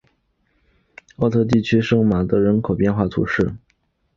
[1.17, 3.53] 奥特地区圣马尔德人口变化图示